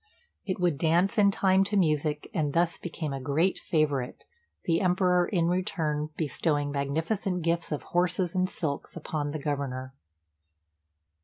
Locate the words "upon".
8.97-9.29